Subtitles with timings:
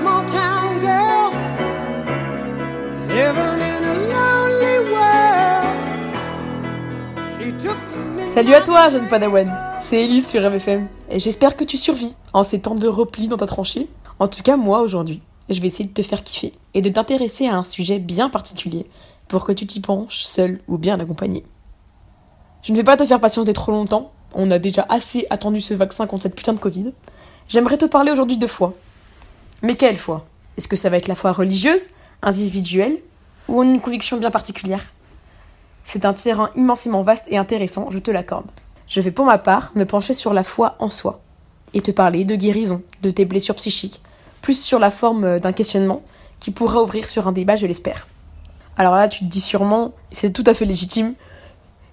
[0.00, 1.30] small town girl
[3.08, 5.68] living in a lonely world.
[7.36, 7.78] She took
[8.16, 12.14] the Salut à toi, jeune padawan C'est Elise sur MFM, et j'espère que tu survis
[12.32, 13.88] en ces temps de repli dans ta tranchée.
[14.18, 17.46] En tout cas, moi, aujourd'hui, je vais essayer de te faire kiffer et de t'intéresser
[17.46, 18.86] à un sujet bien particulier
[19.28, 21.44] pour que tu t'y penches, seul ou bien accompagné.
[22.62, 25.74] Je ne vais pas te faire patienter trop longtemps, on a déjà assez attendu ce
[25.74, 26.94] vaccin contre cette putain de Covid.
[27.48, 28.74] J'aimerais te parler aujourd'hui de foi.
[29.62, 30.26] Mais quelle foi?
[30.56, 31.90] Est-ce que ça va être la foi religieuse,
[32.22, 32.96] individuelle,
[33.48, 34.84] ou en une conviction bien particulière?
[35.84, 38.50] C'est un terrain immensément vaste et intéressant, je te l'accorde.
[38.86, 41.20] Je vais pour ma part me pencher sur la foi en soi,
[41.74, 44.00] et te parler de guérison, de tes blessures psychiques,
[44.40, 46.00] plus sur la forme d'un questionnement
[46.40, 48.08] qui pourra ouvrir sur un débat, je l'espère.
[48.76, 51.14] Alors là, tu te dis sûrement, c'est tout à fait légitime,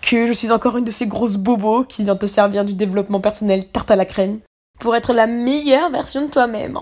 [0.00, 3.20] que je suis encore une de ces grosses bobos qui vient te servir du développement
[3.20, 4.40] personnel tarte à la crème
[4.78, 6.78] pour être la meilleure version de toi-même.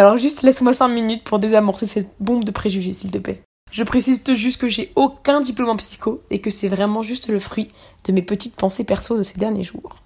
[0.00, 3.42] Alors juste laisse-moi 5 minutes pour désamorcer cette bombe de préjugés, s'il te plaît.
[3.70, 7.38] Je précise juste que j'ai aucun diplôme en psycho et que c'est vraiment juste le
[7.38, 7.68] fruit
[8.04, 9.96] de mes petites pensées perso de ces derniers jours.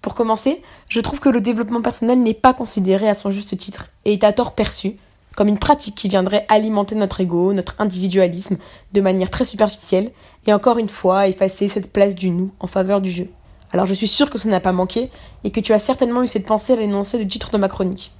[0.00, 3.90] Pour commencer, je trouve que le développement personnel n'est pas considéré à son juste titre
[4.06, 4.96] et est à tort perçu
[5.36, 8.56] comme une pratique qui viendrait alimenter notre ego, notre individualisme
[8.92, 10.12] de manière très superficielle
[10.46, 13.28] et encore une fois effacer cette place du nous en faveur du jeu.
[13.72, 15.10] Alors je suis sûre que ça n'a pas manqué
[15.42, 18.12] et que tu as certainement eu cette pensée à l'énoncé du titre de ma chronique.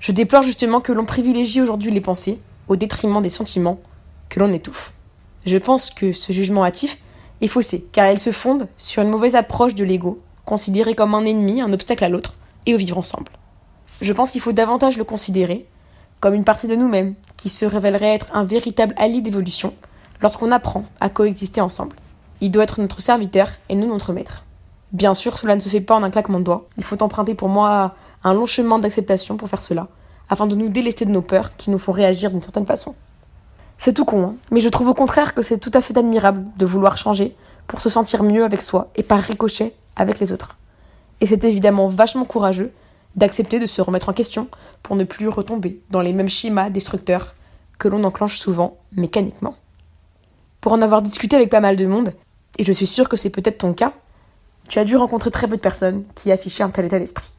[0.00, 3.78] Je déplore justement que l'on privilégie aujourd'hui les pensées au détriment des sentiments
[4.30, 4.94] que l'on étouffe.
[5.44, 6.98] Je pense que ce jugement hâtif
[7.42, 11.26] est faussé car il se fonde sur une mauvaise approche de l'ego, considéré comme un
[11.26, 13.30] ennemi, un obstacle à l'autre et au vivre ensemble.
[14.00, 15.66] Je pense qu'il faut davantage le considérer
[16.20, 19.74] comme une partie de nous-mêmes qui se révélerait être un véritable allié d'évolution
[20.22, 21.96] lorsqu'on apprend à coexister ensemble.
[22.40, 24.44] Il doit être notre serviteur et non notre maître.
[24.92, 26.66] Bien sûr, cela ne se fait pas en un claquement de doigts.
[26.78, 29.88] Il faut emprunter pour moi un long chemin d'acceptation pour faire cela,
[30.28, 32.94] afin de nous délester de nos peurs qui nous font réagir d'une certaine façon.
[33.78, 36.44] C'est tout con, hein, mais je trouve au contraire que c'est tout à fait admirable
[36.58, 37.34] de vouloir changer
[37.66, 40.58] pour se sentir mieux avec soi et par ricochet avec les autres.
[41.20, 42.72] Et c'est évidemment vachement courageux
[43.16, 44.48] d'accepter de se remettre en question
[44.82, 47.34] pour ne plus retomber dans les mêmes schémas destructeurs
[47.78, 49.56] que l'on enclenche souvent mécaniquement.
[50.60, 52.12] Pour en avoir discuté avec pas mal de monde,
[52.58, 53.94] et je suis sûre que c'est peut-être ton cas,
[54.68, 57.32] tu as dû rencontrer très peu de personnes qui affichaient un tel état d'esprit.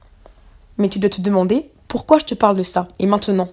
[0.82, 3.50] Mais tu dois te demander pourquoi je te parle de ça, et maintenant?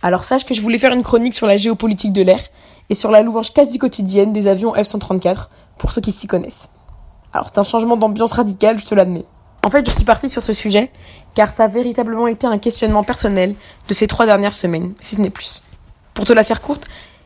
[0.00, 2.38] Alors sache que je voulais faire une chronique sur la géopolitique de l'air
[2.88, 6.70] et sur la louange quasi quotidienne des avions F-134, pour ceux qui s'y connaissent.
[7.32, 9.24] Alors c'est un changement d'ambiance radical, je te l'admets.
[9.64, 10.92] En fait, je suis partie sur ce sujet
[11.34, 13.56] car ça a véritablement été un questionnement personnel
[13.88, 15.64] de ces trois dernières semaines, si ce n'est plus.
[16.14, 16.84] Pour te la faire courte,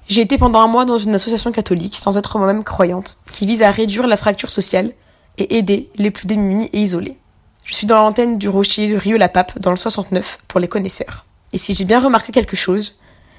[0.09, 3.63] j'ai été pendant un mois dans une association catholique, sans être moi-même croyante, qui vise
[3.63, 4.93] à réduire la fracture sociale
[5.37, 7.19] et aider les plus démunis et isolés.
[7.66, 11.27] Je suis dans l'antenne du Rocher de Rio-la-Pape, dans le 69, pour les connaisseurs.
[11.53, 12.94] Et si j'ai bien remarqué quelque chose,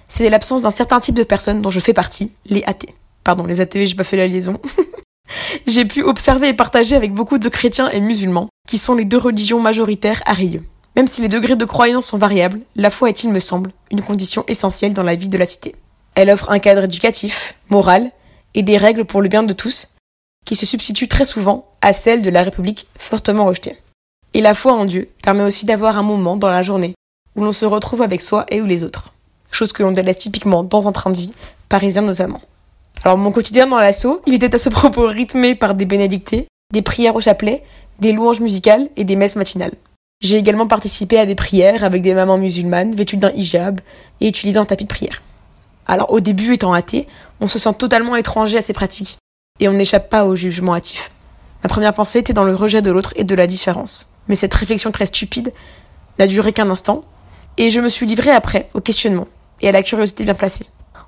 [0.09, 2.93] c'est l'absence d'un certain type de personnes dont je fais partie, les athées.
[3.23, 4.59] Pardon, les athées, j'ai pas fait la liaison.
[5.65, 9.17] j'ai pu observer et partager avec beaucoup de chrétiens et musulmans, qui sont les deux
[9.17, 10.63] religions majoritaires à Rieux.
[10.97, 14.01] Même si les degrés de croyance sont variables, la foi est, il me semble, une
[14.01, 15.73] condition essentielle dans la vie de la cité.
[16.15, 18.11] Elle offre un cadre éducatif, moral,
[18.55, 19.87] et des règles pour le bien de tous,
[20.45, 23.77] qui se substituent très souvent à celles de la République fortement rejetée.
[24.37, 26.93] Et la foi en Dieu permet aussi d'avoir un moment dans la journée
[27.35, 29.11] où l'on se retrouve avec soi et ou les autres.
[29.49, 31.33] Chose que l'on délaisse typiquement dans un train de vie,
[31.69, 32.41] parisien notamment.
[33.03, 36.83] Alors mon quotidien dans l'assaut, il était à ce propos rythmé par des bénédictés, des
[36.83, 37.63] prières au chapelet,
[37.97, 39.73] des louanges musicales et des messes matinales.
[40.21, 43.81] J'ai également participé à des prières avec des mamans musulmanes vêtues d'un hijab
[44.21, 45.23] et utilisant un tapis de prière.
[45.87, 47.07] Alors au début, étant athée,
[47.41, 49.17] on se sent totalement étranger à ces pratiques
[49.59, 51.09] et on n'échappe pas au jugement hâtif.
[51.63, 54.11] Ma première pensée était dans le rejet de l'autre et de la différence.
[54.27, 55.53] Mais cette réflexion très stupide
[56.19, 57.03] n'a duré qu'un instant
[57.57, 59.27] et je me suis livrée après au questionnement
[59.61, 60.65] et à la curiosité bien placée.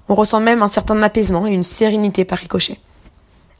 [0.07, 2.79] On ressent même un certain apaisement et une sérénité par ricochet.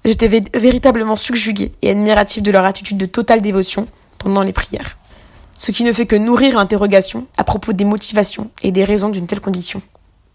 [0.06, 4.98] J'étais vé- véritablement subjuguée et admirative de leur attitude de totale dévotion pendant les prières.
[5.54, 9.28] Ce qui ne fait que nourrir l'interrogation à propos des motivations et des raisons d'une
[9.28, 9.82] telle condition.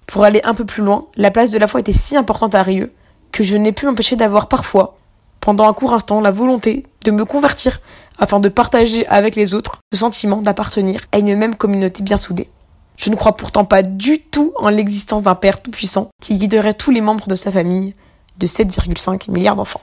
[0.06, 2.62] Pour aller un peu plus loin, la place de la foi était si importante à
[2.62, 2.92] Rieux
[3.32, 4.98] que je n'ai pu m'empêcher d'avoir parfois,
[5.44, 7.82] pendant un court instant, la volonté de me convertir
[8.18, 12.48] afin de partager avec les autres le sentiment d'appartenir à une même communauté bien soudée.
[12.96, 16.90] Je ne crois pourtant pas du tout en l'existence d'un Père tout-puissant qui guiderait tous
[16.90, 17.94] les membres de sa famille
[18.38, 19.82] de 7,5 milliards d'enfants.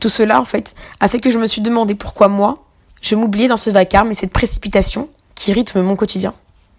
[0.00, 2.64] Tout cela, en fait, a fait que je me suis demandé pourquoi moi,
[3.02, 6.34] je m'oubliais dans ce vacarme et cette précipitation qui rythme mon quotidien.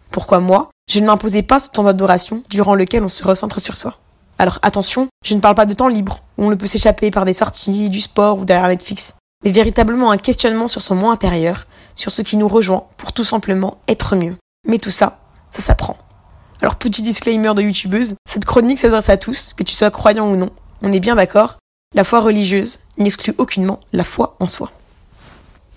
[0.09, 3.77] Pourquoi moi, je ne m'imposais pas ce temps d'adoration durant lequel on se recentre sur
[3.77, 3.97] soi.
[4.37, 7.25] Alors attention, je ne parle pas de temps libre, où on ne peut s'échapper par
[7.25, 11.65] des sorties, du sport ou derrière Netflix, mais véritablement un questionnement sur son moi intérieur,
[11.95, 14.35] sur ce qui nous rejoint pour tout simplement être mieux.
[14.67, 15.19] Mais tout ça,
[15.49, 15.97] ça s'apprend.
[16.61, 20.35] Alors petit disclaimer de youtubeuse, cette chronique s'adresse à tous, que tu sois croyant ou
[20.35, 20.49] non.
[20.81, 21.57] On est bien d'accord,
[21.95, 24.71] la foi religieuse n'exclut aucunement la foi en soi.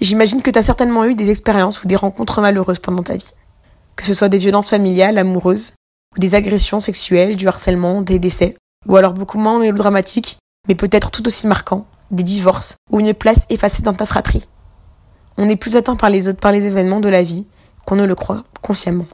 [0.01, 3.33] J'imagine que tu as certainement eu des expériences ou des rencontres malheureuses pendant ta vie.
[3.97, 5.73] Que ce soit des violences familiales, amoureuses,
[6.15, 8.55] ou des agressions sexuelles, du harcèlement, des décès,
[8.87, 10.39] ou alors beaucoup moins mélodramatiques,
[10.69, 14.47] mais peut-être tout aussi marquants, des divorces, ou une place effacée dans ta fratrie.
[15.37, 17.47] On est plus atteint par les autres, par les événements de la vie,
[17.87, 19.07] qu'on ne le croit consciemment.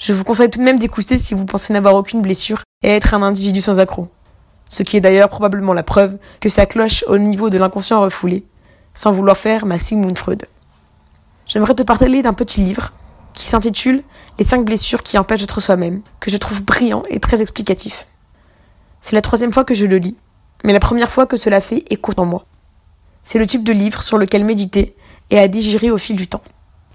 [0.00, 3.14] Je vous conseille tout de même d'écouter si vous pensez n'avoir aucune blessure et être
[3.14, 4.08] un individu sans accroc.
[4.68, 8.44] Ce qui est d'ailleurs probablement la preuve que ça cloche au niveau de l'inconscient refoulé,
[8.94, 10.44] sans vouloir faire ma Sigmund Freud.
[11.46, 12.92] J'aimerais te parler d'un petit livre
[13.36, 14.02] qui s'intitule
[14.38, 18.08] Les cinq blessures qui empêchent d'être soi-même, que je trouve brillant et très explicatif.
[19.00, 20.16] C'est la troisième fois que je le lis,
[20.64, 22.46] mais la première fois que cela fait écho en moi.
[23.22, 24.96] C'est le type de livre sur lequel méditer
[25.30, 26.42] et à digérer au fil du temps.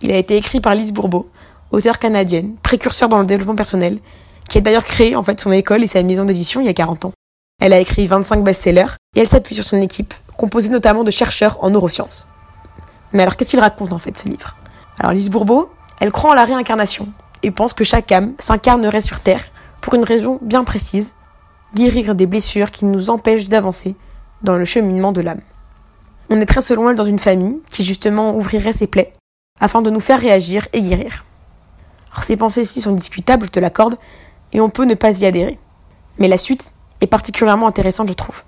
[0.02, 1.30] Il a été écrit par Lise Bourbeau,
[1.70, 4.00] auteure canadienne, précurseur dans le développement personnel,
[4.50, 6.74] qui a d'ailleurs créé en fait son école et sa maison d'édition il y a
[6.74, 7.14] 40 ans.
[7.62, 11.64] Elle a écrit 25 best-sellers et elle s'appuie sur son équipe, composée notamment de chercheurs
[11.64, 12.28] en neurosciences.
[13.14, 14.56] Mais alors qu'est-ce qu'il raconte en fait ce livre?
[15.00, 15.70] Alors Lise Bourbeau,
[16.01, 17.07] elle croit en la réincarnation
[17.44, 19.45] et pense que chaque âme s'incarnerait sur Terre
[19.81, 21.13] pour une raison bien précise,
[21.75, 23.95] guérir des blessures qui nous empêchent d'avancer
[24.42, 25.42] dans le cheminement de l'âme.
[26.31, 29.13] On est très selon elle dans une famille qui justement ouvrirait ses plaies
[29.59, 31.24] afin de nous faire réagir et guérir.
[32.12, 33.97] Alors ces pensées-ci sont discutables, je te l'accorde,
[34.54, 35.59] et on peut ne pas y adhérer.
[36.18, 36.71] Mais la suite
[37.01, 38.42] est particulièrement intéressante, je trouve.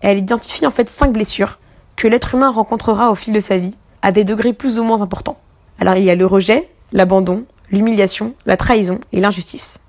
[0.00, 1.60] Elle identifie en fait cinq blessures
[1.94, 5.00] que l'être humain rencontrera au fil de sa vie, à des degrés plus ou moins
[5.00, 5.38] importants.
[5.78, 9.80] Alors il y a le rejet, l'abandon, l'humiliation, la trahison et l'injustice.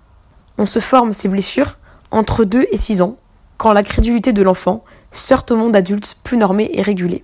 [0.57, 1.77] On se forme ces blessures
[2.11, 3.17] entre 2 et 6 ans,
[3.57, 7.23] quand la crédulité de l'enfant sort au monde adulte plus normé et régulé.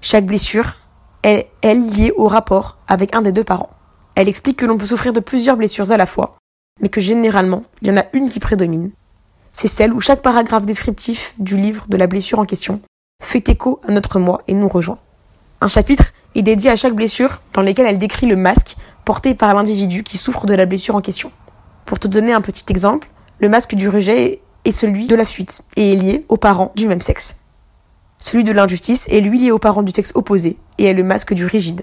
[0.00, 0.76] Chaque blessure
[1.22, 3.70] est, est liée au rapport avec un des deux parents.
[4.14, 6.36] Elle explique que l'on peut souffrir de plusieurs blessures à la fois,
[6.80, 8.90] mais que généralement, il y en a une qui prédomine.
[9.52, 12.80] C'est celle où chaque paragraphe descriptif du livre de la blessure en question
[13.22, 14.98] fait écho à notre moi et nous rejoint.
[15.60, 19.54] Un chapitre est dédié à chaque blessure dans lequel elle décrit le masque porté par
[19.54, 21.30] l'individu qui souffre de la blessure en question.
[21.86, 23.08] Pour te donner un petit exemple,
[23.40, 26.88] le masque du rejet est celui de la fuite et est lié aux parents du
[26.88, 27.36] même sexe.
[28.18, 31.34] Celui de l'injustice est lui lié aux parents du sexe opposé et est le masque
[31.34, 31.82] du rigide.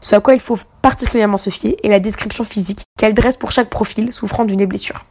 [0.00, 3.50] Ce à quoi il faut particulièrement se fier est la description physique qu'elle dresse pour
[3.50, 5.04] chaque profil souffrant d'une blessure.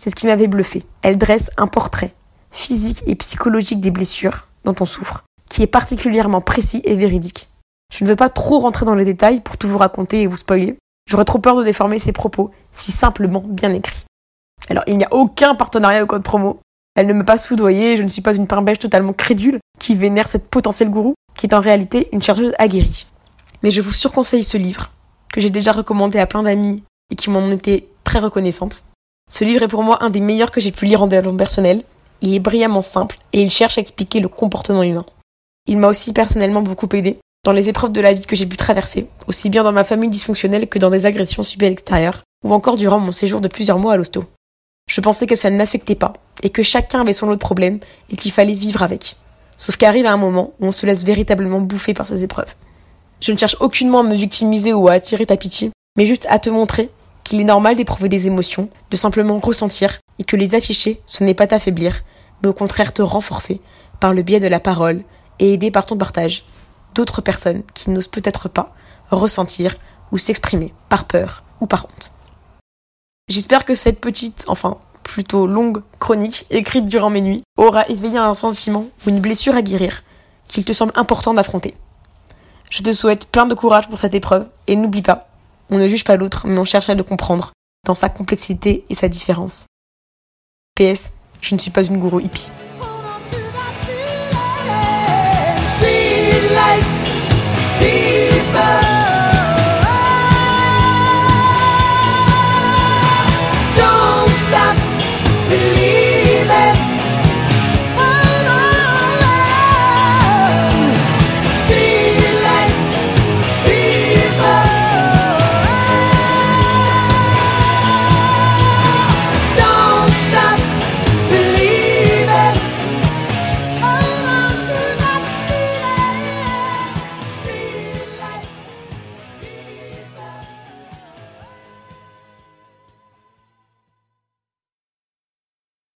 [0.00, 0.86] C'est ce qui m'avait bluffé.
[1.02, 2.14] Elle dresse un portrait
[2.52, 7.48] physique et psychologique des blessures dont on souffre, qui est particulièrement précis et véridique.
[7.98, 10.36] Je ne veux pas trop rentrer dans les détails pour tout vous raconter et vous
[10.36, 10.78] spoiler.
[11.10, 14.04] J'aurais trop peur de déformer ses propos, si simplement bien écrits.
[14.68, 16.60] Alors, il n'y a aucun partenariat au code promo.
[16.94, 20.28] Elle ne me pas soudoyer, je ne suis pas une pimbèche totalement crédule qui vénère
[20.28, 23.06] cette potentielle gourou, qui est en réalité une chercheuse aguerrie.
[23.62, 24.92] Mais je vous surconseille ce livre,
[25.32, 28.84] que j'ai déjà recommandé à plein d'amis et qui m'en été très reconnaissantes.
[29.30, 31.82] Ce livre est pour moi un des meilleurs que j'ai pu lire en développement personnel.
[32.20, 35.06] Il est brillamment simple et il cherche à expliquer le comportement humain.
[35.66, 38.56] Il m'a aussi personnellement beaucoup aidé dans les épreuves de la vie que j'ai pu
[38.56, 42.52] traverser, aussi bien dans ma famille dysfonctionnelle que dans des agressions subies à l'extérieur, ou
[42.52, 44.24] encore durant mon séjour de plusieurs mois à l'hosto.
[44.88, 47.78] Je pensais que ça ne m'affectait pas, et que chacun avait son lot de problèmes,
[48.10, 49.16] et qu'il fallait vivre avec.
[49.56, 52.54] Sauf qu'arrive un moment où on se laisse véritablement bouffer par ces épreuves.
[53.20, 56.38] Je ne cherche aucunement à me victimiser ou à attirer ta pitié, mais juste à
[56.38, 56.90] te montrer
[57.24, 61.34] qu'il est normal d'éprouver des émotions, de simplement ressentir, et que les afficher, ce n'est
[61.34, 62.02] pas t'affaiblir,
[62.42, 63.60] mais au contraire te renforcer,
[64.00, 65.02] par le biais de la parole,
[65.38, 66.44] et aider par ton partage,
[66.98, 68.74] d'autres personnes qui n'osent peut-être pas
[69.10, 69.76] ressentir
[70.10, 72.12] ou s'exprimer par peur ou par honte.
[73.28, 78.34] J'espère que cette petite, enfin plutôt longue chronique écrite durant mes nuits aura éveillé un
[78.34, 80.02] sentiment ou une blessure à guérir
[80.48, 81.74] qu'il te semble important d'affronter.
[82.68, 85.28] Je te souhaite plein de courage pour cette épreuve et n'oublie pas,
[85.70, 87.52] on ne juge pas l'autre mais on cherche à le comprendre
[87.86, 89.66] dans sa complexité et sa différence.
[90.74, 92.50] PS, je ne suis pas une gourou hippie.